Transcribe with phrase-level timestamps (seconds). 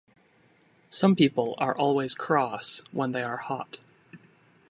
[0.89, 3.77] Some people are always cross when they are hot.